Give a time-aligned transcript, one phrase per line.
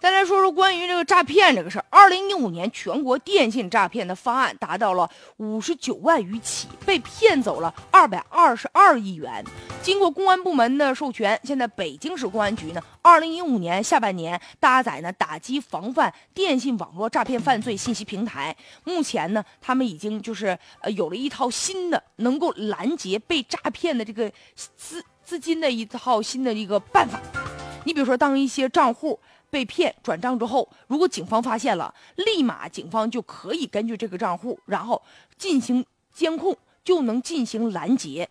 [0.00, 1.84] 再来说说关于这个诈骗这个事儿。
[1.88, 9.42] 二零一五年，全国电信诈骗的方案达到了五十九万余起，被骗走了二百二十二亿元。
[9.82, 18.54] 经过公安部门的授权，现在北京市公安局呢，二零一五年下半年搭载呢打击防范电信网络诈骗犯罪信息平台。
[18.84, 27.18] 目前呢，他们已经就是呃有了一套新的能够拦截被诈骗的这个资资金的一套新的一个办法。
[27.84, 29.20] 你比如说，当一些账户。
[29.50, 35.00] 被骗转账之后，如果警方发现了，立马警方就可以根据这个账户，然后
[35.38, 38.28] 进行监控，就能进行拦截。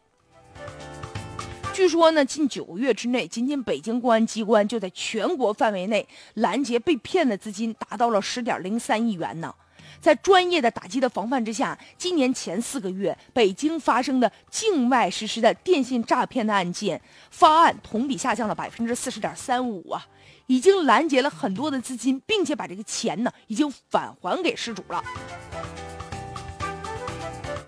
[1.71, 9.55] 据说呢，近九个月之内，仅仅北京公安机关就在全国范围内拦截被骗的资金达到了十点零三亿元呢。
[10.01, 20.07] 在专业的打击的防范之下，今年前四个月，北京发生的境外实施的电信诈骗的案件发案同比下降了百分之四十点三五啊。
[20.47, 25.01] 已经拦截了很多的资金，并且把这个钱呢，已经返还给失主了。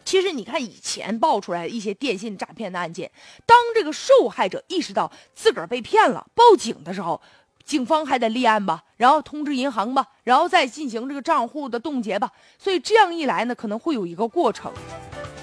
[0.04, 3.10] 其实你看，以前爆出来一些电信诈骗的案件，
[3.46, 7.20] 当这个受害者意识到自个儿被骗了，报警的时候，
[7.66, 12.32] 警方还得立案吧，然后通知银行吧，然后再进行这个账户的冻结吧。
[12.60, 14.72] 所以这样一来呢，可能会有一个过程，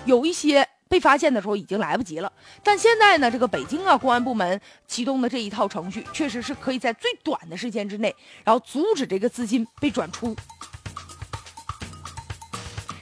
[0.06, 0.66] 有一些。
[0.88, 2.30] 被发现的时候已经来不及了，
[2.62, 8.14] 但现在呢，这个北京啊公安部门启动的这一套程序，确实是可以在最短的时间之内，
[8.44, 10.36] 然后阻止这个资金被转出。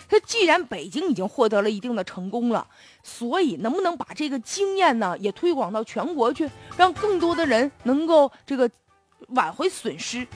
[0.09, 2.65] 那既然北京已经获得了一定的成功了，
[3.03, 8.71] 所以能不能把这个经验呢也推广到全国去，让更多的人能够这个
[9.29, 10.27] 挽回损失？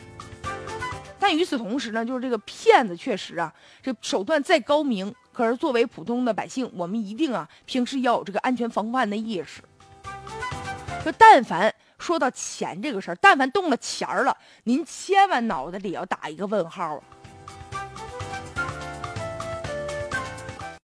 [1.19, 5.15] 但与此同时呢，就是这个骗子确实啊，这手段再高明。
[5.33, 9.63] 可是，作为普通的百姓，我们一定啊，平时要有这个安全防范的意识。
[11.05, 17.03] 就，但凡说到钱这个事儿，但凡动了钱儿了，您千万脑子里要打一个问号啊！